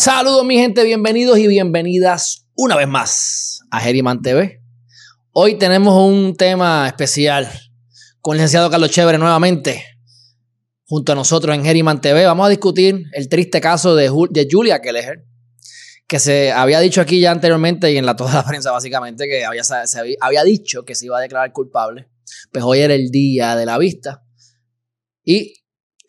[0.00, 4.62] Saludos mi gente, bienvenidos y bienvenidas una vez más a Geriman TV.
[5.32, 7.46] Hoy tenemos un tema especial
[8.22, 9.84] con el licenciado Carlos Chévere nuevamente
[10.86, 12.24] junto a nosotros en Geriman TV.
[12.24, 15.26] Vamos a discutir el triste caso de, Julia Kelleher,
[16.06, 19.44] que se había dicho aquí ya anteriormente y en la toda la prensa básicamente que
[19.44, 22.08] había, se había dicho que se iba a declarar culpable.
[22.50, 24.24] Pues hoy era el día de la vista
[25.22, 25.60] y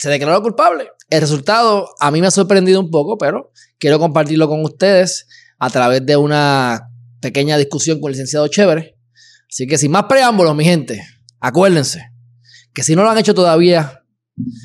[0.01, 0.89] se declaró culpable.
[1.11, 5.27] El resultado a mí me ha sorprendido un poco, pero quiero compartirlo con ustedes
[5.59, 6.89] a través de una
[7.21, 8.97] pequeña discusión con el licenciado Chévere.
[9.47, 11.03] Así que sin más preámbulos, mi gente,
[11.39, 12.09] acuérdense
[12.73, 14.03] que si no lo han hecho todavía,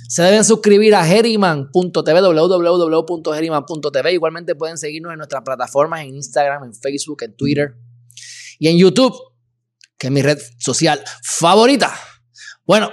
[0.09, 4.13] se deben suscribir a Geriman.tv, www.geriman.tv.
[4.15, 7.77] Igualmente pueden seguirnos en nuestras plataformas en Instagram, en Facebook, en Twitter
[8.59, 9.15] y en YouTube,
[9.99, 11.93] que es mi red social favorita.
[12.65, 12.91] Bueno,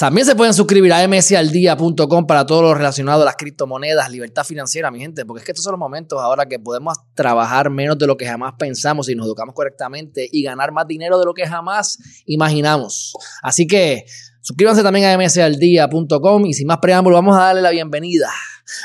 [0.00, 4.90] también se pueden suscribir a msaldia.com para todo lo relacionado a las criptomonedas, libertad financiera,
[4.90, 8.08] mi gente, porque es que estos son los momentos ahora que podemos trabajar menos de
[8.08, 11.46] lo que jamás pensamos y nos educamos correctamente y ganar más dinero de lo que
[11.46, 13.14] jamás imaginamos.
[13.40, 14.04] Así que
[14.40, 18.30] suscríbanse también a msaldia.com y sin más preámbulo, vamos a darle la bienvenida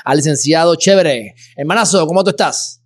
[0.06, 1.34] al licenciado Chévere.
[1.56, 2.84] Hermanazo, ¿cómo tú estás?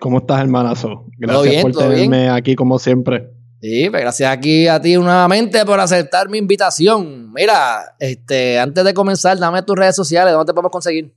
[0.00, 1.06] ¿Cómo estás, hermanazo?
[1.18, 3.37] Gracias por tenerme aquí como siempre.
[3.60, 7.32] Sí, pues gracias aquí a ti nuevamente por aceptar mi invitación.
[7.32, 11.12] Mira, este, antes de comenzar, dame tus redes sociales, ¿dónde te podemos conseguir?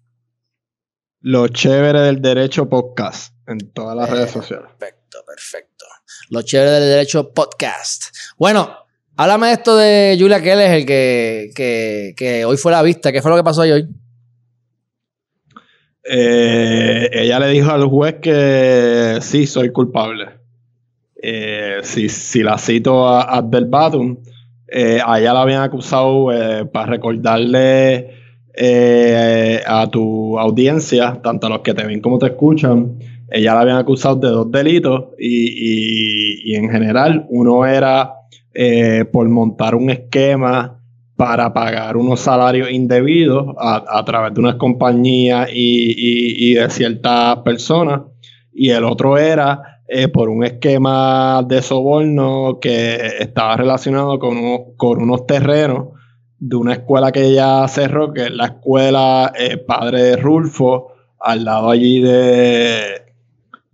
[1.20, 4.70] Lo chévere del derecho podcast en todas las redes sociales.
[4.80, 5.86] Perfecto, perfecto.
[6.32, 8.06] Lo chévere del derecho podcast.
[8.38, 8.76] Bueno,
[9.18, 13.12] háblame de esto de Julia Keller, el que, que, que hoy fue la vista.
[13.12, 13.88] ¿Qué fue lo que pasó hoy?
[16.04, 20.41] Eh, ella le dijo al juez que sí, soy culpable.
[21.24, 23.48] Eh, si, la cito a,
[24.68, 28.20] eh, a ella la habían acusado eh, para recordarle
[29.68, 32.98] a tu audiencia, tanto a los que te ven como te escuchan,
[33.30, 38.14] ella la habían acusado de dos delitos y, en general uno era
[39.12, 40.80] por montar un esquema
[41.16, 48.02] para pagar unos salarios indebidos a, través de unas compañías y de ciertas personas
[48.54, 54.38] y el otro era eh, por un esquema de soborno que estaba relacionado con,
[55.02, 55.90] unos terrenos
[56.40, 61.44] de una escuela que ella cerró, que es la escuela eh, Padre de Rulfo, al
[61.44, 63.02] lado allí de,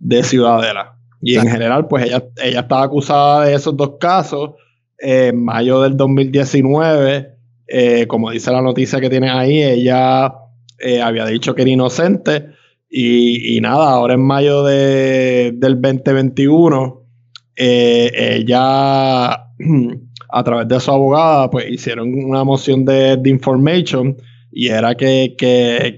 [0.00, 0.96] de Ciudadela.
[1.22, 4.54] Y en general, pues ella, ella estaba acusada de esos dos casos.
[4.98, 7.28] en mayo del 2019,
[7.68, 10.34] eh, como dice la noticia que tiene ahí, ella
[11.00, 12.58] había dicho que era inocente
[12.90, 17.04] y, nada, ahora en mayo de, del 2021,
[17.56, 19.30] eh, ella,
[20.30, 24.16] a través de su abogada, pues hicieron una moción de, information
[24.50, 25.36] y era que,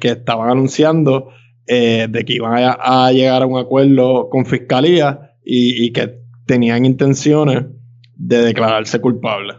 [0.02, 1.28] estaban anunciando
[1.66, 6.84] eh, de que iban a, llegar a un acuerdo con fiscalía y, y que tenían
[6.84, 7.66] intenciones
[8.16, 9.54] de declararse culpable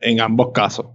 [0.00, 0.86] en ambos casos.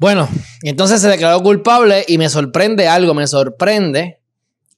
[0.00, 0.30] Bueno,
[0.62, 4.18] entonces se declaró culpable y me sorprende algo, me sorprende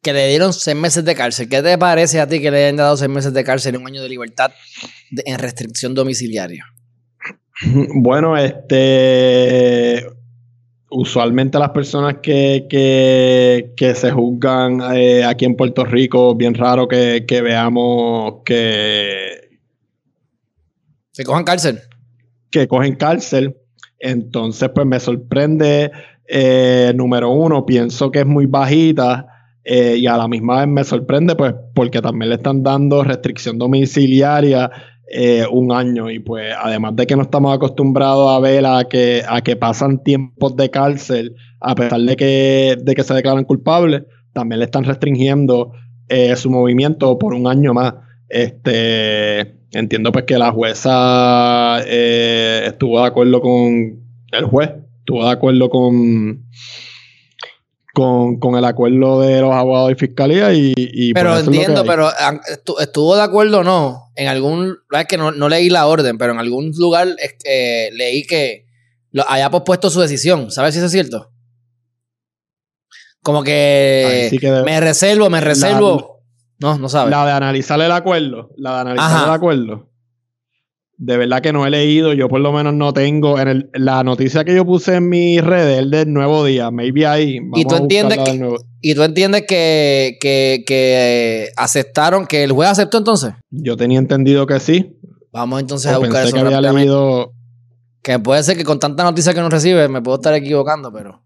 [0.02, 1.48] que le dieron seis meses de cárcel.
[1.48, 3.86] ¿Qué te parece a ti que le hayan dado seis meses de cárcel y un
[3.86, 4.50] año de libertad
[5.24, 6.66] en restricción domiciliaria?
[7.94, 10.04] Bueno, este
[10.90, 17.24] usualmente las personas que, que, se juzgan eh, aquí en Puerto Rico, bien raro que,
[17.26, 19.50] que veamos que...
[21.12, 21.78] Se cojan cárcel.
[22.50, 23.61] Que cogen cárcel.
[24.02, 25.92] Entonces, pues me sorprende,
[26.26, 29.28] eh, número uno, pienso que es muy bajita
[29.62, 33.58] eh, y a la misma vez me sorprende, pues, porque también le están dando restricción
[33.58, 34.72] domiciliaria
[35.08, 39.22] eh, un año y pues además de que no estamos acostumbrados a ver a que,
[39.28, 44.02] a que pasan tiempos de cárcel a pesar de que, de que se declaran culpables,
[44.32, 45.72] también le están restringiendo
[46.34, 47.94] su movimiento por un año más.
[48.28, 54.01] Este, Entiendo pues que la jueza estuvo de acuerdo con
[54.32, 56.46] el juez, estuvo de acuerdo con,
[57.92, 61.12] con, el acuerdo de los abogados y fiscalía y...
[61.12, 62.08] pero entiendo, pero
[62.80, 64.10] estuvo de acuerdo o no.
[64.16, 64.78] En algún...
[64.90, 67.08] Es que no, leí la orden, pero en algún lugar
[67.44, 68.66] eh, leí que
[69.28, 70.50] haya pospuesto su decisión.
[70.50, 71.30] ¿Sabes si eso es cierto?
[73.22, 74.30] Como que,
[74.64, 76.22] me reservo, me reservo.
[76.58, 77.10] No, no sabe.
[77.10, 78.50] La de analizar el acuerdo.
[78.56, 79.91] La de analizar el acuerdo.
[81.04, 83.38] De verdad que no he leído, yo por lo menos no tengo.
[83.40, 87.40] En la noticia que yo puse en mi red, el del nuevo día, maybe ahí.
[87.56, 93.34] ¿Y tú, entiendes que, ¿Y tú entiendes que, que, aceptaron, que el juez aceptó entonces?
[93.50, 94.96] Yo tenía entendido que sí.
[95.32, 96.34] Vamos entonces a buscar eso.
[96.36, 97.32] Que había leído...
[98.02, 101.22] Que puede ser que con tanta noticia que no recibe me puedo estar equivocando, pero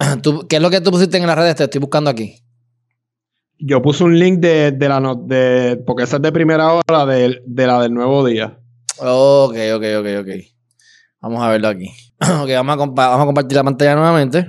[0.48, 1.56] ¿Qué es lo que tú pusiste en las redes?
[1.56, 2.42] Te estoy buscando aquí.
[3.58, 7.42] Yo puse un link de, la no, de porque esa es de primera hora de,
[7.46, 8.58] la del nuevo día.
[9.00, 10.28] Ok, ok, ok, ok.
[11.20, 11.90] Vamos a verlo aquí.
[12.20, 14.46] ok, vamos a, vamos a compartir la pantalla nuevamente.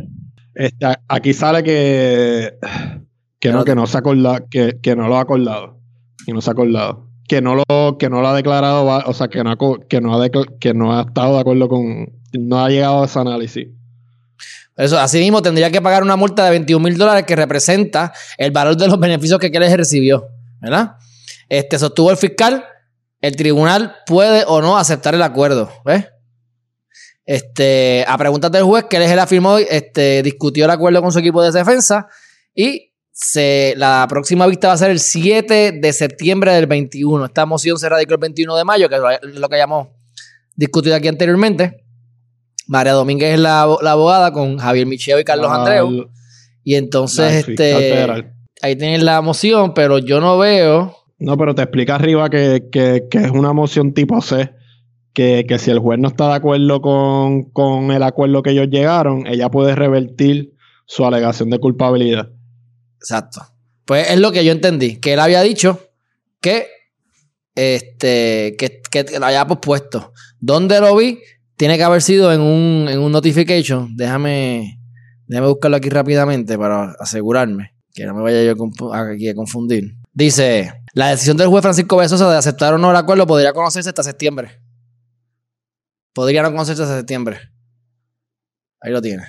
[0.53, 2.57] Este, aquí sale que
[3.41, 4.01] que no, que no se ha
[4.49, 5.79] que, que no lo ha acordado.
[6.25, 7.07] Que no se ha acordado.
[7.27, 9.57] Que no lo, que no lo ha declarado, o sea, que no ha,
[9.89, 13.19] que no ha, que no ha estado de acuerdo con, no ha llegado a ese
[13.19, 13.67] análisis.
[14.77, 18.51] Eso, así mismo tendría que pagar una multa de 21 mil dólares que representa el
[18.51, 20.27] valor de los beneficios que Keller recibió.
[20.59, 20.97] ¿Verdad?
[21.49, 22.63] Este sostuvo el fiscal.
[23.21, 25.71] El tribunal puede o no aceptar el acuerdo.
[25.85, 26.07] ¿Ves?
[27.25, 31.51] Este, a preguntas del juez, Keller afirmó, este, discutió el acuerdo con su equipo de
[31.51, 32.07] defensa
[32.53, 32.91] y
[33.75, 37.25] la próxima vista va a ser el 7 de septiembre del 21.
[37.25, 39.01] Esta moción se radicó el 21 de mayo, que es
[39.35, 39.89] lo que hayamos
[40.55, 41.85] discutido aquí anteriormente.
[42.67, 46.09] María Domínguez es la, abogada con Javier Micheo y Carlos Andreu.
[46.63, 50.97] Y entonces, este, ahí tienen la moción, pero yo no veo.
[51.21, 54.51] No, pero te explica arriba que, es una moción tipo C.
[55.13, 58.69] Que, que, si el juez no está de acuerdo con, con el acuerdo que ellos
[58.69, 60.53] llegaron, ella puede revertir
[60.85, 62.29] su alegación de culpabilidad.
[62.97, 63.41] Exacto.
[63.85, 65.79] Pues es lo que yo entendí, que él había dicho
[66.39, 66.67] que
[67.55, 70.13] este que, que lo haya pospuesto.
[70.39, 71.19] ¿Dónde lo vi?
[71.55, 73.95] Tiene que haber sido en un, en un notification.
[73.95, 74.79] Déjame,
[75.27, 78.55] déjame buscarlo aquí rápidamente para asegurarme que no me vaya yo
[78.93, 79.95] aquí a confundir.
[80.13, 83.89] Dice, la decisión del juez Francisco Besosa de aceptar o no el acuerdo podría conocerse
[83.89, 84.61] hasta septiembre.
[86.13, 87.39] Podría no conocerse hasta septiembre.
[88.81, 89.23] Ahí lo tiene.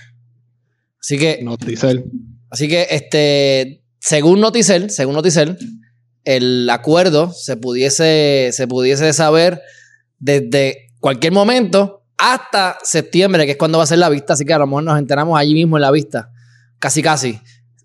[1.00, 1.40] Así que...
[1.42, 2.04] Noticel.
[2.50, 5.56] Así que, este, según Noticel, según Noticel,
[6.24, 9.62] el acuerdo se pudiese, se pudiese saber
[10.18, 14.34] desde cualquier momento hasta septiembre, que es cuando va a ser la vista.
[14.34, 16.30] Así que a lo mejor nos enteramos allí mismo en la vista,
[16.78, 17.40] casi casi,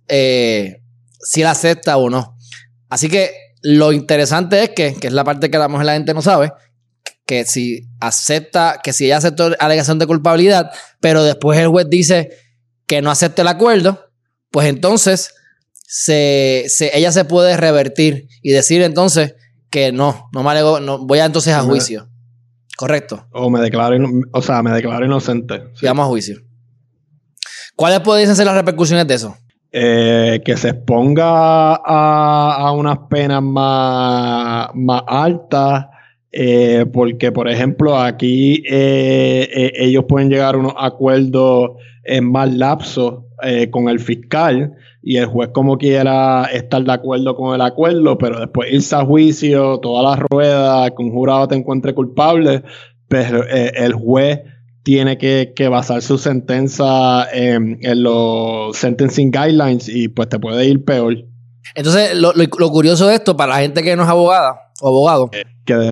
[0.08, 0.84] eh,
[1.20, 2.38] si la acepta o no.
[2.90, 5.94] Así que lo interesante es que, que es la parte que a lo mejor la
[5.94, 6.52] gente no sabe,
[7.26, 12.30] que si acepta, que si ella aceptó alegación de culpabilidad, pero después el juez dice
[12.86, 14.10] que no acepte el acuerdo,
[14.50, 15.34] pues entonces
[15.74, 19.36] se, ella se puede revertir y decir entonces
[19.70, 22.10] que no, no me alego, no, voy a entonces a juicio.
[22.78, 23.28] Correcto.
[23.32, 23.98] O me declaro,
[24.32, 25.64] o sea, me declaro inocente.
[25.82, 26.42] Vamos a juicio.
[27.76, 29.38] ¿Cuáles pueden ser las repercusiones de eso?
[29.72, 35.88] Eh, que se exponga a, unas penas más, más altas.
[36.32, 41.72] Eh, porque, por ejemplo, aquí eh, ellos pueden llegar a unos acuerdos
[42.04, 47.36] en más lapso eh, con el fiscal y el juez como quiera estar de acuerdo
[47.36, 51.56] con el acuerdo, pero después irse a juicio, toda la rueda, que un jurado te
[51.56, 52.64] encuentre culpable,
[53.08, 54.42] pero el juez
[54.88, 61.26] tiene que, basar su sentencia en, los sentencing guidelines y pues te puede ir peor.
[61.76, 62.32] Entonces, lo,
[62.72, 65.92] curioso de esto, para la gente que no es abogada o abogado, eh, que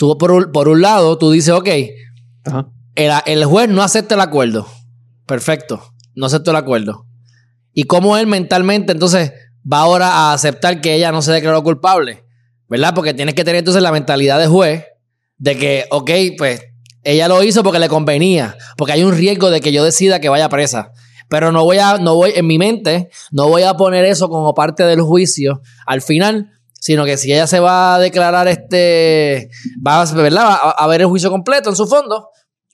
[0.00, 1.68] tú por, por, un lado, tú dices, ok,
[2.96, 4.66] El, el juez no acepta el acuerdo.
[5.24, 5.82] Perfecto
[6.16, 7.06] no aceptó el acuerdo.
[7.72, 9.32] Y cómo él mentalmente entonces
[9.70, 12.24] va ahora a aceptar que ella no se declaró culpable,
[12.68, 12.92] ¿verdad?
[12.94, 14.84] Porque tienes que tener entonces la mentalidad de juez
[15.36, 16.62] de que, ok, pues
[17.06, 20.28] ella lo hizo porque le convenía, porque hay un riesgo de que yo decida que
[20.28, 20.90] vaya presa.
[21.28, 24.54] Pero no voy a, no voy, en mi mente, no voy a poner eso como
[24.54, 29.50] parte del juicio al final, sino que si ella se va a declarar este,
[29.84, 30.44] va, ¿verdad?
[30.44, 32.28] Va a ver el juicio completo en su fondo,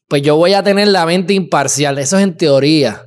[0.09, 1.99] pues yo voy a tener la mente imparcial.
[1.99, 3.07] Eso es en teoría.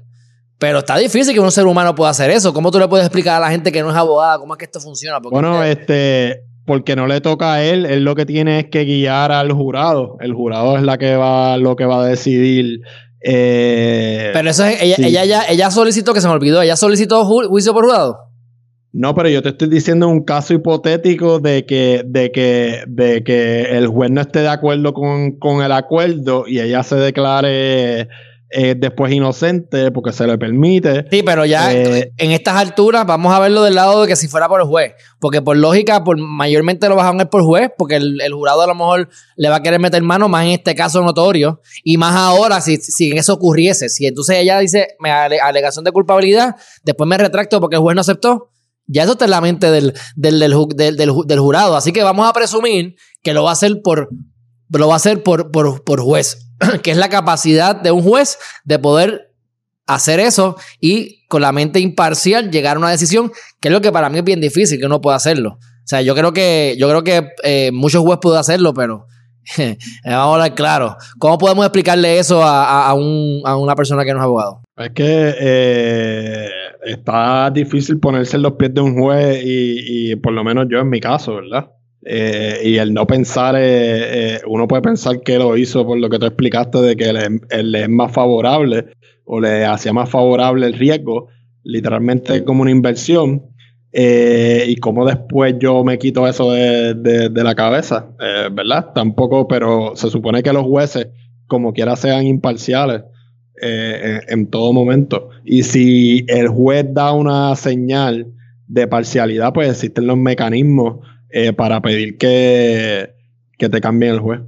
[0.59, 2.53] Pero está difícil que un ser humano pueda hacer eso.
[2.53, 4.65] ¿Cómo tú le puedes explicar a la gente que no es abogada cómo es que
[4.65, 5.19] esto funciona?
[5.19, 9.31] bueno, este, porque no le toca a él, él lo que tiene es que guiar
[9.31, 10.17] al jurado.
[10.19, 12.79] El jurado es la que va, lo que va a decidir.
[13.21, 17.25] Eh, pero eso es, ella, ella, ella, ella, solicitó, que se me olvidó, ella solicitó
[17.25, 18.17] juicio por jurado.
[18.97, 23.63] No, pero yo te estoy diciendo un caso hipotético de que, de que, de que
[23.77, 28.07] el juez no esté de acuerdo con, con el acuerdo y ella se declare
[28.77, 31.05] después inocente porque se le permite.
[31.11, 34.27] Sí, pero ya eh, en estas alturas vamos a verlo del lado de que si
[34.27, 34.93] fuera por el juez.
[35.19, 38.75] Porque por lógica, por, mayormente lo bajaron es por juez, porque el, jurado a lo
[38.75, 41.61] mejor le va a querer meter mano, más en este caso notorio.
[41.83, 43.89] Y más ahora, si, si eso ocurriese.
[43.89, 48.01] Si entonces ella dice, me alegación de culpabilidad, después me retracto porque el juez no
[48.01, 48.51] aceptó.
[48.87, 51.75] Ya eso está en la mente del, del, del, del jurado.
[51.75, 54.09] Así que vamos a presumir que lo va a hacer por,
[54.69, 56.49] lo va a hacer por, por, por juez.
[56.83, 59.33] que es la capacidad de un juez de poder
[59.87, 63.91] hacer eso y con la mente imparcial llegar a una decisión, que es lo que
[63.91, 65.59] para mí es bien difícil, que uno pueda hacerlo.
[65.59, 69.05] O sea, yo creo que, yo creo que eh, muchos jueces pueden hacerlo, pero
[69.57, 70.97] vamos a hablar claro.
[71.19, 74.61] ¿Cómo podemos explicarle eso a, a, un, a una persona que no es abogado?
[74.77, 76.49] Es que eh,
[76.83, 80.89] está difícil ponerse en los pies de un juez y, por lo menos yo en
[80.89, 81.69] mi caso, ¿verdad?
[82.07, 86.19] Eh, y el no pensar, eh, uno puede pensar que lo hizo por lo que
[86.19, 88.85] tú explicaste de que le, es más favorable
[89.25, 91.29] o le hacía más favorable el riesgo,
[91.63, 93.43] literalmente como una inversión.
[93.91, 98.09] y cómo después yo me quito eso de, la cabeza,
[98.51, 98.91] ¿verdad?
[98.93, 101.07] Tampoco, pero se supone que los jueces,
[101.47, 103.03] como quiera, sean imparciales
[103.61, 105.29] eh, en, todo momento.
[105.45, 108.33] Y si el juez da una señal
[108.67, 110.97] de parcialidad, pues existen los mecanismos
[111.29, 113.13] eh, para pedir que,
[113.57, 114.41] que te cambien el juez.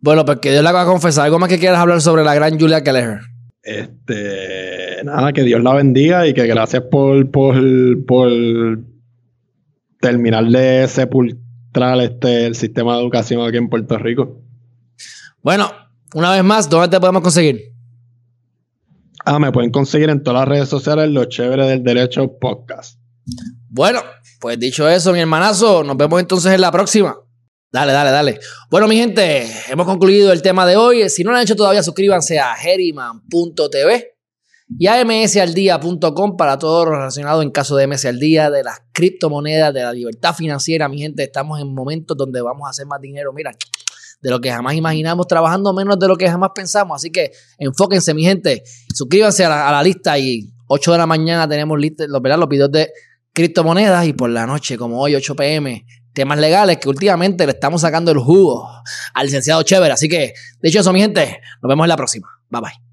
[0.00, 1.26] Bueno, pues que Dios le va a confesar.
[1.26, 3.20] ¿Algo más que quieras hablar sobre la gran Julia Keller?
[3.62, 7.54] Este, nada, que Dios la bendiga y que gracias por, por,
[8.06, 8.30] por
[10.00, 14.40] terminar de sepultar este, el sistema de educación aquí en Puerto Rico.
[15.42, 15.70] Bueno,
[16.14, 17.72] una vez más, ¿dónde te podemos conseguir?
[19.24, 22.98] Ah, me pueden conseguir en todas las redes sociales los chéveres del derecho podcast.
[23.68, 24.00] Bueno,
[24.40, 27.16] pues dicho eso, mi hermanazo, nos vemos entonces en la próxima.
[27.72, 28.40] Dale, dale, dale.
[28.70, 31.08] Bueno, mi gente, hemos concluido el tema de hoy.
[31.08, 34.12] Si no lo han hecho todavía, suscríbanse a heriman.tv
[34.78, 38.82] y a msaldía.com para todo lo relacionado en caso de MS al día, de las
[38.92, 40.88] criptomonedas, de la libertad financiera.
[40.88, 43.32] Mi gente, estamos en momentos donde vamos a hacer más dinero.
[43.32, 43.52] Mira,
[44.20, 46.96] de lo que jamás imaginamos, trabajando menos de lo que jamás pensamos.
[46.96, 48.62] Así que enfóquense, mi gente.
[48.94, 52.92] Suscríbanse a la, lista y 8 de la mañana tenemos los, los videos de
[53.32, 57.80] criptomonedas y por la noche, como hoy, 8 pm, temas legales que últimamente le estamos
[57.80, 58.68] sacando el jugo
[59.14, 59.92] al licenciado Chévere.
[59.92, 62.28] Así que, de hecho eso, mi gente, nos vemos en la próxima.
[62.50, 62.91] Bye bye.